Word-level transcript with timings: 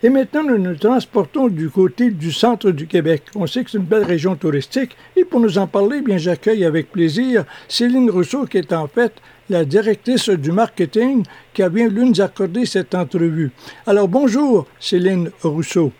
Et 0.00 0.10
maintenant, 0.10 0.44
nous 0.44 0.58
nous 0.58 0.76
transportons 0.76 1.48
du 1.48 1.70
côté 1.70 2.10
du 2.10 2.30
centre 2.30 2.70
du 2.70 2.86
Québec. 2.86 3.24
On 3.34 3.48
sait 3.48 3.64
que 3.64 3.70
c'est 3.70 3.78
une 3.78 3.84
belle 3.84 4.04
région 4.04 4.36
touristique. 4.36 4.96
Et 5.16 5.24
pour 5.24 5.40
nous 5.40 5.58
en 5.58 5.66
parler, 5.66 6.02
bien, 6.02 6.18
j'accueille 6.18 6.64
avec 6.64 6.92
plaisir 6.92 7.44
Céline 7.66 8.08
Rousseau, 8.08 8.46
qui 8.46 8.58
est 8.58 8.72
en 8.72 8.86
fait 8.86 9.12
la 9.50 9.64
directrice 9.64 10.28
du 10.28 10.52
marketing, 10.52 11.24
qui 11.52 11.64
a 11.64 11.68
bien 11.68 11.88
voulu 11.88 12.10
nous 12.10 12.20
accorder 12.20 12.64
cette 12.64 12.94
entrevue. 12.94 13.50
Alors, 13.88 14.06
bonjour, 14.06 14.68
Céline 14.78 15.32
Rousseau. 15.42 15.90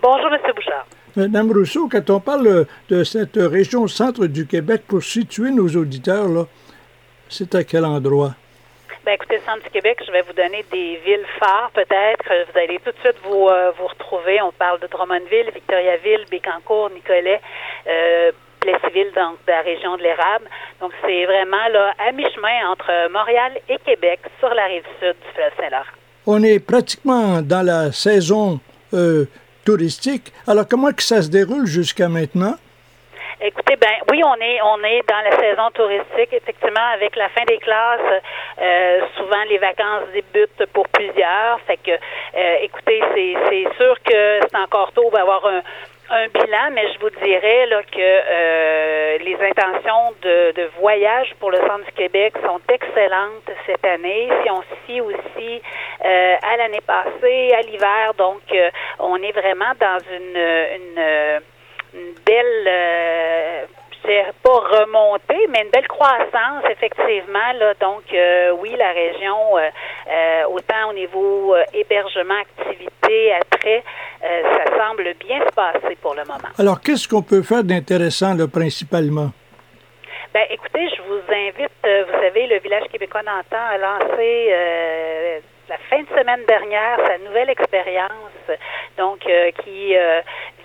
Bonjour, 0.00 0.32
M. 0.32 0.38
Bouchard. 0.54 0.86
Madame 1.16 1.50
Rousseau, 1.50 1.88
quand 1.88 2.08
on 2.08 2.20
parle 2.20 2.66
de 2.88 3.02
cette 3.02 3.34
région 3.36 3.88
centre 3.88 4.26
du 4.26 4.46
Québec, 4.46 4.82
pour 4.86 5.02
situer 5.02 5.50
nos 5.50 5.68
auditeurs, 5.70 6.28
là, 6.28 6.46
c'est 7.28 7.52
à 7.56 7.64
quel 7.64 7.84
endroit? 7.84 8.36
Ben, 9.10 9.14
écoutez, 9.14 9.40
centre 9.44 9.64
du 9.64 9.70
Québec, 9.70 10.00
je 10.06 10.12
vais 10.12 10.22
vous 10.22 10.32
donner 10.34 10.64
des 10.70 11.00
villes 11.04 11.26
phares, 11.40 11.72
peut-être. 11.74 12.22
Vous 12.46 12.56
allez 12.56 12.78
tout 12.78 12.92
de 12.92 12.98
suite 13.02 13.16
vous, 13.24 13.48
euh, 13.48 13.72
vous 13.76 13.88
retrouver. 13.88 14.40
On 14.40 14.52
parle 14.52 14.78
de 14.78 14.86
Drummondville, 14.86 15.50
Victoriaville, 15.52 16.26
Bécancourt, 16.30 16.90
Nicolet, 16.90 17.40
euh, 17.88 18.30
Plessisville, 18.60 19.10
donc 19.16 19.44
de 19.44 19.50
la 19.50 19.62
région 19.62 19.96
de 19.96 20.02
l'érable. 20.04 20.44
Donc, 20.80 20.92
c'est 21.04 21.24
vraiment 21.24 21.66
là, 21.72 21.92
à 21.98 22.12
mi-chemin 22.12 22.70
entre 22.70 23.10
Montréal 23.10 23.58
et 23.68 23.78
Québec, 23.84 24.20
sur 24.38 24.54
la 24.54 24.66
rive 24.66 24.84
sud 25.00 25.16
du 25.20 25.34
fleuve 25.34 25.52
Saint-Laurent. 25.58 25.96
On 26.28 26.44
est 26.44 26.64
pratiquement 26.64 27.42
dans 27.42 27.66
la 27.66 27.90
saison 27.90 28.60
euh, 28.94 29.24
touristique. 29.64 30.32
Alors, 30.46 30.68
comment 30.68 30.92
que 30.92 31.02
ça 31.02 31.20
se 31.20 31.30
déroule 31.30 31.66
jusqu'à 31.66 32.08
maintenant? 32.08 32.54
Écoutez, 33.42 33.76
ben 33.76 33.96
oui, 34.10 34.22
on 34.24 34.34
est 34.34 34.60
on 34.62 34.84
est 34.84 35.02
dans 35.08 35.20
la 35.22 35.36
saison 35.38 35.70
touristique. 35.72 36.32
Effectivement, 36.32 36.86
avec 36.92 37.16
la 37.16 37.28
fin 37.30 37.44
des 37.46 37.58
classes, 37.58 38.22
euh, 38.60 39.00
souvent 39.16 39.42
les 39.48 39.58
vacances 39.58 40.08
débutent 40.12 40.66
pour 40.72 40.86
plusieurs. 40.88 41.60
Fait 41.66 41.78
que, 41.78 41.90
euh, 41.90 42.56
écoutez, 42.62 43.02
c'est 43.14 43.34
c'est 43.48 43.76
sûr 43.76 43.94
que 44.02 44.40
c'est 44.42 44.58
encore 44.58 44.92
tôt. 44.92 45.04
On 45.06 45.10
va 45.10 45.22
avoir 45.22 45.46
un 45.46 45.62
un 46.10 46.26
bilan, 46.26 46.70
mais 46.72 46.92
je 46.92 46.98
vous 46.98 47.10
dirais 47.24 47.66
là, 47.66 47.82
que 47.84 47.98
euh, 47.98 49.18
les 49.18 49.36
intentions 49.36 50.12
de, 50.22 50.52
de, 50.52 50.68
voyage 50.80 51.32
pour 51.38 51.52
le 51.52 51.58
centre 51.58 51.84
du 51.84 51.92
Québec 51.92 52.34
sont 52.44 52.60
excellentes 52.68 53.48
cette 53.64 53.84
année. 53.84 54.28
Si 54.42 54.50
on 54.50 54.60
se 54.62 54.74
fie 54.86 55.00
aussi 55.00 55.62
euh, 56.04 56.36
à 56.42 56.56
l'année 56.56 56.80
passée, 56.84 57.52
à 57.54 57.60
l'hiver, 57.62 58.12
donc 58.18 58.42
euh, 58.52 58.70
on 58.98 59.22
est 59.22 59.32
vraiment 59.32 59.72
dans 59.78 59.98
une, 60.10 60.36
une 60.36 61.40
une 61.94 62.14
belle, 62.24 62.66
euh, 62.66 63.64
pas 64.42 64.50
remontée, 64.50 65.46
mais 65.50 65.62
une 65.62 65.70
belle 65.70 65.88
croissance, 65.88 66.64
effectivement. 66.70 67.52
Là. 67.58 67.74
Donc, 67.80 68.02
euh, 68.12 68.52
oui, 68.58 68.74
la 68.76 68.92
région, 68.92 69.58
euh, 69.58 69.68
euh, 70.08 70.42
autant 70.48 70.90
au 70.90 70.92
niveau 70.92 71.54
hébergement, 71.74 72.40
activité, 72.40 73.32
attrait, 73.32 73.82
ça 74.20 74.78
semble 74.78 75.14
bien 75.14 75.40
se 75.46 75.54
passer 75.54 75.96
pour 76.00 76.14
le 76.14 76.24
moment. 76.24 76.48
Alors, 76.58 76.80
qu'est-ce 76.80 77.08
qu'on 77.08 77.22
peut 77.22 77.42
faire 77.42 77.64
d'intéressant, 77.64 78.34
là, 78.34 78.46
principalement? 78.46 79.30
Ben, 80.32 80.44
écoutez, 80.48 80.88
je 80.96 81.02
vous 81.02 81.20
invite, 81.32 81.72
vous 81.82 82.20
savez, 82.20 82.46
le 82.46 82.60
Village 82.60 82.84
québécois 82.92 83.22
d'antan 83.22 83.58
a 83.58 83.78
lancé 83.78 85.42
la 85.70 85.78
fin 85.88 86.02
de 86.02 86.08
semaine 86.08 86.44
dernière 86.46 86.98
sa 87.06 87.18
nouvelle 87.18 87.48
expérience, 87.50 88.10
donc 88.98 89.20
qui 89.64 89.94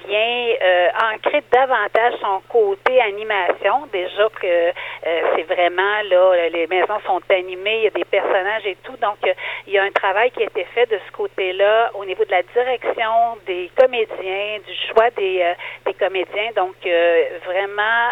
vient 0.07 0.55
euh, 0.61 0.87
ancrer 1.13 1.43
davantage 1.51 2.13
son 2.21 2.41
côté 2.49 3.01
animation. 3.01 3.87
Déjà 3.91 4.27
que 4.41 4.47
euh, 4.47 4.71
c'est 5.35 5.43
vraiment 5.43 6.01
là, 6.09 6.49
les 6.49 6.67
maisons 6.67 6.99
sont 7.05 7.21
animées, 7.29 7.77
il 7.77 7.83
y 7.83 7.87
a 7.87 7.91
des 7.91 8.05
personnages 8.05 8.65
et 8.65 8.77
tout. 8.83 8.95
Donc, 8.97 9.17
euh, 9.25 9.33
il 9.67 9.73
y 9.73 9.77
a 9.77 9.83
un 9.83 9.91
travail 9.91 10.31
qui 10.31 10.43
a 10.43 10.45
été 10.45 10.63
fait 10.73 10.85
de 10.87 10.99
ce 11.05 11.11
côté-là 11.11 11.91
au 11.95 12.05
niveau 12.05 12.23
de 12.25 12.31
la 12.31 12.43
direction 12.43 13.37
des 13.45 13.69
comédiens, 13.77 14.59
du 14.65 14.73
choix 14.89 15.09
des, 15.11 15.53
des 15.85 15.93
comédiens. 15.93 16.51
Donc, 16.55 16.75
vraiment 17.45 18.11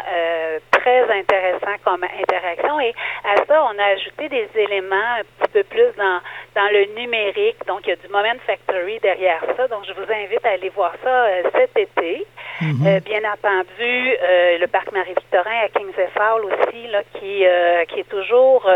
très 0.71 1.03
intéressant 1.11 1.75
comme 1.83 2.03
interaction. 2.03 2.79
Et 2.79 2.93
à 3.23 3.37
ça, 3.45 3.63
on 3.71 3.79
a 3.79 3.85
ajouté 3.85 4.29
des 4.29 4.49
éléments 4.55 4.95
un 5.19 5.23
petit 5.39 5.51
peu 5.51 5.63
plus 5.63 5.91
dans, 5.97 6.19
dans 6.55 6.71
le 6.71 6.85
numérique. 6.99 7.57
Donc, 7.67 7.81
il 7.85 7.89
y 7.89 7.93
a 7.93 7.95
du 7.95 8.07
Moment 8.09 8.39
Factory 8.45 8.99
derrière 8.99 9.43
ça. 9.57 9.67
Donc, 9.67 9.85
je 9.87 9.93
vous 9.93 10.11
invite 10.11 10.45
à 10.45 10.51
aller 10.51 10.69
voir 10.69 10.93
ça 11.03 11.27
cet 11.53 11.75
été. 11.77 12.25
Mhm. 12.61 12.85
Euh, 12.87 12.99
bien 12.99 13.21
entendu, 13.31 14.17
euh, 14.21 14.57
le 14.59 14.67
parc 14.67 14.91
Marie-Victorin 14.91 15.65
à 15.65 15.69
Kings 15.69 15.91
Fowl 16.15 16.45
aussi, 16.45 16.87
là, 16.87 17.01
qui, 17.15 17.45
euh, 17.45 17.83
qui 17.85 18.01
est 18.01 18.09
toujours 18.09 18.69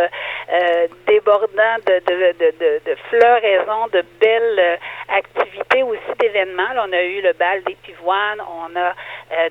débordant 1.05 1.77
de, 1.85 1.99
de, 2.05 2.33
de, 2.39 2.81
de, 2.85 2.95
floraison, 3.09 3.87
de 3.91 4.03
belles 4.19 4.79
activités 5.09 5.83
aussi 5.83 6.17
d'événements. 6.19 6.73
on 6.77 6.91
a 6.91 7.03
eu 7.03 7.21
le 7.21 7.33
bal 7.33 7.63
des 7.63 7.75
pivoines, 7.75 8.41
on 8.41 8.75
a 8.79 8.93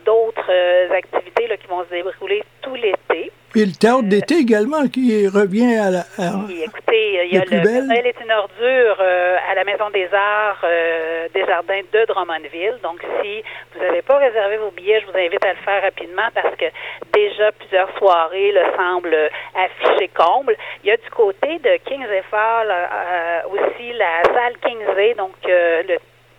d'autres 0.05 0.51
activités 0.93 1.47
là, 1.47 1.57
qui 1.57 1.67
vont 1.67 1.85
se 1.85 1.91
dérouler 1.91 2.43
tout 2.63 2.75
l'été. 2.75 3.31
Et 3.55 3.65
le 3.65 3.73
théâtre 3.73 4.03
d'été 4.03 4.39
également 4.39 4.87
qui 4.89 5.29
revient 5.29 5.77
à 5.77 5.91
la. 5.91 6.05
écoutez, 6.51 7.25
il 7.25 7.35
y 7.35 7.39
a 7.39 7.45
le 7.45 7.87
Noël 7.87 8.07
est 8.07 8.21
une 8.23 8.33
ordure 8.33 8.97
euh, 9.01 9.37
à 9.51 9.55
la 9.55 9.65
Maison 9.65 9.89
des 9.91 10.09
Arts 10.13 10.61
euh, 10.65 11.29
des 11.33 11.45
Jardins 11.47 11.81
de 11.93 12.05
Drummondville. 12.07 12.79
Donc, 12.83 13.01
si 13.23 13.43
vous 13.75 13.81
n'avez 13.83 14.03
pas 14.03 14.19
réservé 14.19 14.59
vos 14.59 14.71
billets, 14.71 15.01
je 15.01 15.07
vous 15.07 15.19
invite 15.19 15.45
à 15.45 15.53
le 15.53 15.59
faire 15.65 15.83
rapidement 15.83 16.29
parce 16.35 16.55
que 16.57 16.67
déjà 17.13 17.53
plusieurs 17.53 17.97
soirées 17.99 18.53
le 18.53 18.63
semblent 18.77 19.31
afficher 19.55 20.09
comble. 20.09 20.57
Il 20.85 20.89
y 20.89 20.93
a 20.93 20.97
du 20.97 21.11
côté 21.11 21.59
de 21.59 21.79
Kings 21.89 22.07
Fall 22.31 22.69
euh, 22.71 23.41
aussi 23.51 23.93
la 23.93 24.23
salle 24.25 24.59
Kingsley, 24.61 25.15
donc 25.15 25.33
le 25.47 25.97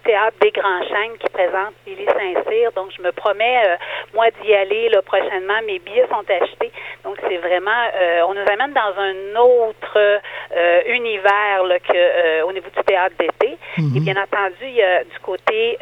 théâtre 0.07 0.37
des 0.41 0.51
Grands 0.51 0.83
Chênes 0.87 1.17
qui 1.19 1.29
présente 1.29 1.73
Billy 1.85 2.05
Saint-Cyr. 2.05 2.71
Donc, 2.75 2.91
je 2.95 3.01
me 3.01 3.11
promets, 3.11 3.67
euh, 3.67 3.75
moi, 4.13 4.27
d'y 4.41 4.53
aller 4.53 4.89
là, 4.89 5.01
prochainement. 5.01 5.61
Mes 5.65 5.79
billets 5.79 6.07
sont 6.07 6.23
achetés. 6.23 6.71
Donc, 7.07 7.17
c'est 7.27 7.37
vraiment, 7.37 7.71
euh, 7.95 8.21
on 8.27 8.33
nous 8.33 8.45
amène 8.51 8.73
dans 8.73 8.93
un 8.99 9.39
autre 9.39 9.97
euh, 9.97 10.81
univers 10.87 11.63
là, 11.63 11.79
que 11.79 12.43
au 12.43 12.51
niveau 12.51 12.67
du 12.75 12.83
théâtre 12.83 13.15
d'été. 13.17 13.57
Mhm. 13.77 13.95
Et 13.95 13.99
bien 14.01 14.21
entendu, 14.21 14.63
il 14.63 14.75
y 14.75 14.83
a 14.83 15.03
du 15.03 15.19
côté 15.23 15.77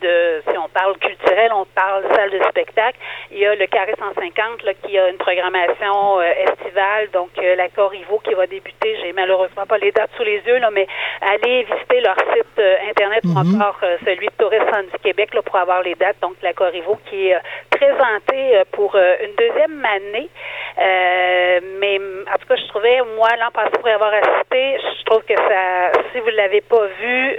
de, 0.00 0.42
si 0.48 0.56
on 0.56 0.68
parle 0.68 0.96
culturel, 0.98 1.50
on 1.52 1.64
parle 1.74 2.04
salle 2.14 2.30
de 2.30 2.40
spectacle. 2.50 2.98
Il 3.32 3.38
y 3.38 3.46
a 3.46 3.54
le 3.54 3.66
Carré 3.66 3.94
150 3.98 4.62
là, 4.62 4.74
qui 4.74 4.96
a 4.96 5.08
une 5.08 5.16
programmation 5.16 6.20
estivale. 6.20 7.10
Donc, 7.12 7.30
la 7.36 7.68
Corriveau 7.68 8.20
qui 8.20 8.34
va 8.34 8.46
débuter. 8.46 8.96
J'ai 9.02 9.12
malheureusement 9.12 9.66
pas 9.66 9.78
les 9.78 9.90
dates 9.90 10.10
sous 10.16 10.24
les 10.24 10.40
yeux, 10.46 10.58
là, 10.58 10.70
mais 10.70 10.86
allez 11.20 11.64
visiter 11.64 12.00
leur 12.00 12.16
site 12.32 12.62
internet 12.88 13.24
Mhm. 13.24 13.60
encore 13.60 13.78
euh, 13.82 13.96
celui 14.04 14.26
de 14.26 14.32
Tourisme 14.38 14.86
du 14.92 14.98
Québec 15.02 15.34
là, 15.34 15.42
pour 15.42 15.56
avoir 15.56 15.82
les 15.82 15.94
dates. 15.94 16.16
Donc, 16.22 16.34
la 16.42 16.52
Corriveau 16.52 16.98
qui 17.08 17.28
est 17.28 17.34
euh, 17.34 17.40
présentée 17.70 18.56
euh, 18.56 18.64
pour 18.72 18.94
une 18.96 19.34
deuxième 19.36 19.84
année. 19.84 20.27
Mais 20.76 21.98
en 21.98 22.38
tout 22.38 22.46
cas, 22.48 22.56
je 22.56 22.68
trouvais, 22.68 23.00
moi, 23.16 23.28
l'an 23.38 23.50
passé, 23.52 23.70
pour 23.78 23.88
y 23.88 23.92
avoir 23.92 24.12
assisté, 24.12 24.78
je 24.98 25.04
trouve 25.04 25.22
que 25.24 25.36
ça, 25.36 25.92
si 26.12 26.20
vous 26.20 26.30
ne 26.30 26.36
l'avez 26.36 26.60
pas 26.60 26.86
vu, 27.00 27.38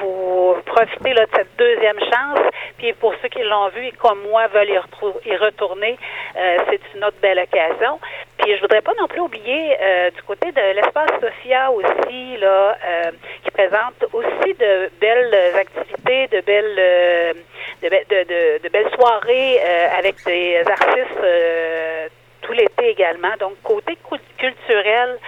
vous 0.00 0.56
profitez 0.66 1.12
là, 1.14 1.26
de 1.26 1.30
cette 1.34 1.56
deuxième 1.56 1.98
chance. 1.98 2.40
Puis 2.78 2.92
pour 2.94 3.14
ceux 3.20 3.28
qui 3.28 3.42
l'ont 3.42 3.68
vu 3.68 3.86
et 3.86 3.92
comme 3.92 4.22
moi 4.22 4.46
veulent 4.48 4.70
y, 4.70 5.36
retourner, 5.36 5.98
c'est 6.34 6.80
une 6.94 7.04
autre 7.04 7.18
belle 7.20 7.38
occasion. 7.38 7.98
Puis 8.38 8.56
je 8.56 8.60
voudrais 8.60 8.80
pas 8.80 8.92
non 8.98 9.06
plus 9.06 9.20
oublier 9.20 9.76
du 10.14 10.22
côté 10.22 10.50
de 10.52 10.74
l'espace 10.74 11.10
Sophia 11.20 11.70
aussi, 11.70 12.36
là, 12.38 12.76
qui 13.44 13.50
présente 13.50 14.04
aussi 14.12 14.54
de 14.54 14.90
belles 15.00 15.34
activités, 15.56 16.28
de 16.28 16.40
belles, 16.40 17.36
euh, 17.82 18.58
de, 18.62 18.68
belles 18.68 18.90
soirées 18.94 19.58
euh, 19.58 19.98
avec 19.98 20.16
des 20.26 20.62
artistes 20.66 21.22
euh, 21.22 22.08
tout 22.42 22.52
l'été 22.52 22.90
également. 22.90 23.34
Donc, 23.38 23.54
côté 23.62 23.96
culturel, 24.38 25.18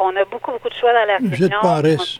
on 0.00 0.14
a 0.16 0.24
beaucoup, 0.24 0.52
beaucoup 0.52 0.68
de 0.68 0.74
choix 0.74 0.92
dans 0.92 1.06
la 1.06 1.18
région. 1.18 2.18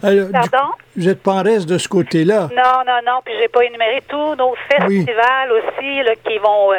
Pardon? 0.00 0.72
vous 0.96 1.04
n'êtes 1.04 1.22
pas 1.22 1.32
en 1.32 1.42
reste 1.42 1.68
de 1.68 1.78
ce 1.78 1.88
côté-là. 1.88 2.48
Non, 2.54 2.82
non, 2.86 2.98
non. 3.06 3.20
Puis 3.24 3.34
j'ai 3.40 3.48
pas 3.48 3.64
énuméré 3.64 4.02
tous 4.08 4.34
nos 4.34 4.54
festivals 4.70 5.52
aussi 5.52 6.02
là, 6.02 6.14
qui 6.24 6.38
vont 6.38 6.70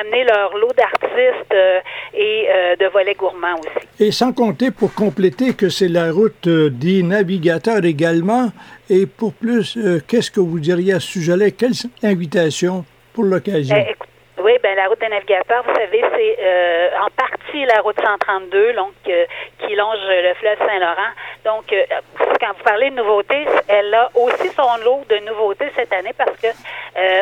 amener 0.00 0.24
leur 0.24 0.56
lot 0.56 0.72
d'artistes 0.76 1.54
et 2.14 2.48
de 2.78 2.86
volets 2.88 3.14
gourmands 3.14 3.54
aussi. 3.58 3.86
Et 3.98 4.12
sans 4.12 4.32
compter, 4.32 4.70
pour 4.70 4.94
compléter, 4.94 5.54
que 5.54 5.68
c'est 5.68 5.88
la 5.88 6.12
route 6.12 6.48
des 6.48 7.02
navigateurs 7.02 7.84
également. 7.84 8.50
Et 8.88 9.06
pour 9.06 9.32
plus, 9.34 9.76
euh, 9.76 10.00
qu'est-ce 10.06 10.30
que 10.30 10.40
vous 10.40 10.60
diriez 10.60 10.94
à 10.94 11.00
ce 11.00 11.08
sujet-là? 11.08 11.50
Quelle 11.50 11.72
invitation 12.02 12.84
pour 13.12 13.24
l'occasion? 13.24 13.76
Eh, 13.76 13.94
oui, 14.38 14.44
Oui, 14.44 14.52
ben 14.62 14.76
la 14.76 14.86
route 14.86 15.00
des 15.00 15.08
navigateurs, 15.08 15.64
vous 15.66 15.74
savez, 15.74 16.04
c'est 16.14 16.36
euh, 16.40 16.88
en 17.00 17.10
partie 17.16 17.64
la 17.64 17.80
route 17.80 17.96
132, 18.00 18.74
donc 18.74 18.92
euh, 19.08 19.24
qui 19.58 19.74
longe 19.74 19.98
le 20.06 20.34
fleuve 20.34 20.58
Saint-Laurent. 20.58 21.12
Donc, 21.46 21.72
euh, 21.72 21.84
quand 22.40 22.54
vous 22.58 22.64
parlez 22.64 22.90
de 22.90 22.96
nouveautés, 22.96 23.46
elle 23.68 23.94
a 23.94 24.10
aussi 24.16 24.48
son 24.48 24.84
lot 24.84 25.04
de 25.08 25.18
nouveautés 25.18 25.70
cette 25.76 25.92
année 25.92 26.12
parce 26.18 26.36
que 26.38 26.48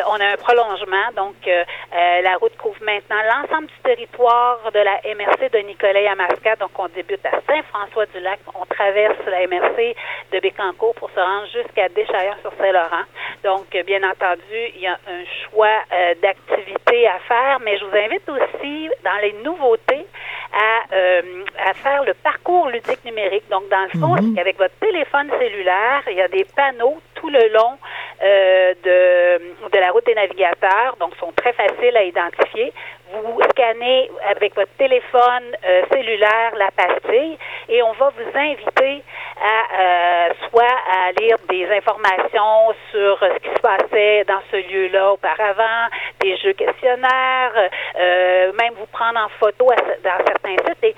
on 0.07 0.19
a 0.19 0.25
un 0.33 0.37
prolongement. 0.37 1.11
Donc, 1.15 1.35
la 1.45 2.35
route 2.37 2.55
couvre 2.57 2.81
maintenant 2.81 3.21
l'ensemble 3.29 3.67
du 3.67 3.79
territoire 3.83 4.71
de 4.73 4.79
la 4.79 4.95
MRC 5.13 5.51
de 5.51 5.59
Nicolet 5.59 6.07
à 6.07 6.15
Masca. 6.15 6.55
Donc, 6.55 6.71
on 6.79 6.87
débute 6.87 7.23
à 7.25 7.31
Saint-François-du-Lac, 7.45 8.39
on 8.59 8.65
traverse 8.65 9.17
la 9.27 9.45
MRC 9.45 9.95
de 10.31 10.39
Bécancourt 10.39 10.95
pour 10.95 11.11
se 11.11 11.19
rendre 11.19 11.47
jusqu'à 11.47 11.89
Déchaillon-sur-Saint-Laurent. 11.89 13.05
Donc, 13.43 13.67
bien 13.85 14.01
entendu, 14.09 14.59
il 14.75 14.81
y 14.81 14.87
a 14.87 14.93
un 14.93 15.23
choix 15.43 15.77
d'activités 16.21 17.07
à 17.07 17.19
faire, 17.27 17.59
mais 17.61 17.77
je 17.77 17.85
vous 17.85 17.95
invite 17.95 18.27
aussi 18.29 18.89
dans 19.03 19.21
les 19.21 19.33
nouveautés 19.43 20.07
à, 20.53 20.95
euh, 20.95 21.21
à 21.57 21.73
faire 21.73 22.03
le 22.03 22.13
parcours 22.13 22.69
ludique 22.69 23.03
numérique. 23.05 23.47
Donc, 23.49 23.69
dans 23.69 23.87
le 23.93 23.99
fond, 23.99 24.21
mhm. 24.21 24.37
avec 24.37 24.57
votre 24.57 24.75
téléphone 24.79 25.29
cellulaire, 25.39 26.03
il 26.09 26.17
y 26.17 26.21
a 26.21 26.27
des 26.27 26.45
panneaux 26.55 26.97
tout 27.15 27.29
le 27.29 27.53
long 27.53 27.77
euh, 28.23 28.73
de, 28.83 29.69
de 29.69 29.79
la 29.79 29.91
route 29.91 30.05
des 30.05 30.15
navigateurs, 30.15 30.95
donc 30.99 31.15
sont 31.19 31.31
très 31.35 31.53
faciles 31.53 31.97
à 31.97 32.03
identifier. 32.03 32.73
Vous 33.23 33.39
scannez 33.51 34.11
avec 34.29 34.55
votre 34.55 34.71
téléphone 34.77 35.55
euh, 35.65 35.83
cellulaire 35.91 36.51
la 36.57 36.69
pastille 36.71 37.37
et 37.69 37.81
on 37.81 37.93
va 37.93 38.09
vous 38.09 38.37
inviter 38.37 39.03
à 39.41 39.81
euh, 39.81 40.29
soit 40.49 40.77
à 40.91 41.11
lire 41.19 41.37
des 41.49 41.65
informations 41.71 42.73
sur 42.91 43.17
ce 43.19 43.39
qui 43.39 43.55
se 43.55 43.61
passait 43.61 44.23
dans 44.25 44.41
ce 44.51 44.57
lieu-là 44.57 45.13
auparavant, 45.13 45.87
des 46.19 46.35
jeux 46.37 46.53
questionnaires, 46.53 47.69
même 47.95 48.73
vous 48.77 48.87
prendre 48.87 49.19
en 49.19 49.29
photo 49.39 49.71
dans 50.03 50.25
certains 50.25 50.57
sites. 50.65 50.83
Et 50.83 50.95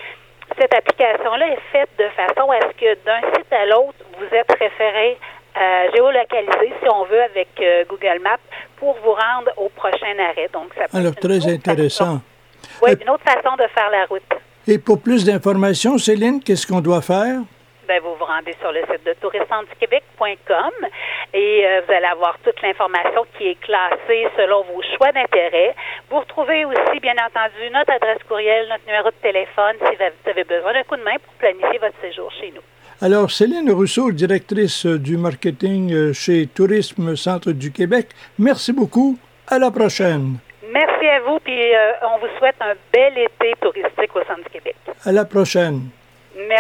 cette 0.60 0.74
application-là 0.74 1.48
est 1.48 1.72
faite 1.72 1.90
de 2.00 2.10
façon 2.10 2.50
à 2.52 2.60
ce 2.62 2.74
que 2.80 2.96
d'un 3.06 3.22
site 3.36 3.54
à 3.54 3.66
l'autre, 3.66 3.98
vous 4.18 4.36
êtes 4.36 4.52
référé 4.60 5.18
euh, 5.60 5.92
géolocaliser, 5.94 6.74
si 6.82 6.90
on 6.90 7.06
veut, 7.06 7.22
avec 7.22 7.50
euh, 7.60 7.84
Google 7.90 8.20
Maps 8.22 8.38
pour 8.78 8.96
vous 9.04 9.12
rendre 9.12 9.52
au 9.58 9.70
prochain 9.70 10.14
arrêt. 10.30 10.50
Donc, 10.54 10.72
ça 10.76 10.86
Alors, 10.98 11.16
très 11.16 11.48
intéressant. 11.48 12.22
Oui, 12.82 12.92
une 13.02 13.10
autre 13.10 13.24
façon 13.24 13.56
de 13.56 13.68
faire 13.74 13.90
la 13.90 14.06
route. 14.06 14.22
Et 14.68 14.78
pour 14.78 15.02
plus 15.02 15.26
d'informations, 15.26 15.98
Céline, 15.98 16.44
qu'est-ce 16.44 16.68
qu'on 16.68 16.82
doit 16.82 17.02
faire? 17.02 17.40
Ben, 17.88 18.02
vous 18.02 18.16
vous 18.20 18.26
rendez 18.26 18.54
sur 18.60 18.70
le 18.74 18.82
site 18.82 19.06
de 19.06 19.14
tourismeduquebec.com 19.14 20.72
et 21.34 21.66
euh, 21.66 21.82
vous 21.88 21.94
allez 21.94 22.06
avoir 22.06 22.38
toute 22.44 22.62
l'information 22.62 23.26
qui 23.38 23.48
est 23.48 23.60
classée 23.62 24.28
selon 24.36 24.64
vos 24.64 24.82
choix 24.98 25.14
d'intérêt. 25.14 25.74
Vous 26.10 26.20
retrouvez 26.20 26.66
aussi, 26.66 27.00
bien 27.00 27.16
entendu, 27.16 27.70
notre 27.72 27.94
adresse 27.94 28.22
courriel, 28.28 28.68
notre 28.68 28.86
numéro 28.86 29.10
de 29.10 29.16
téléphone 29.22 29.78
si 29.80 29.96
vous 29.96 30.30
avez 30.30 30.44
besoin 30.44 30.74
d'un 30.74 30.84
coup 30.84 30.98
de 30.98 31.04
main 31.04 31.16
pour 31.24 31.34
planifier 31.36 31.80
votre 31.80 31.96
séjour 32.02 32.30
chez 32.34 32.52
nous. 32.54 32.62
Alors, 33.00 33.30
Céline 33.30 33.70
Rousseau, 33.70 34.12
directrice 34.12 34.88
du 34.88 35.18
marketing 35.18 35.94
euh, 35.94 36.14
chez 36.14 36.48
Tourisme 36.48 37.16
Centre 37.16 37.52
du 37.52 37.72
Québec, 37.72 38.08
merci 38.40 38.74
beaucoup. 38.74 39.20
À 39.48 39.60
la 39.60 39.70
prochaine. 39.70 40.38
Merci 40.74 41.06
à 41.06 41.20
vous, 41.22 41.38
puis 41.44 41.76
euh, 41.76 41.92
on 42.02 42.18
vous 42.18 42.28
souhaite 42.40 42.56
un 42.60 42.74
bel 42.92 43.14
été 43.20 43.54
touristique 43.62 44.16
au 44.16 44.24
Centre 44.26 44.44
du 44.46 44.50
Québec. 44.50 44.76
À 45.06 45.12
la 45.12 45.26
prochaine. 45.26 45.82